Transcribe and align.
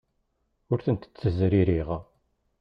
Ur 0.71 0.79
tent-ttezririɣ. 0.85 1.89